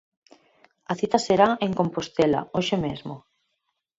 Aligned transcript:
A 0.91 0.93
cita 0.99 1.19
será 1.27 1.47
en 1.65 1.71
Compostela 1.79 2.41
hoxe 2.55 2.75
mesmo. 2.85 3.15